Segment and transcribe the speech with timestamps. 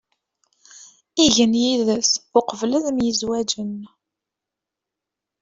[1.25, 3.73] Igen yid-s uqbel ad myezwaǧen.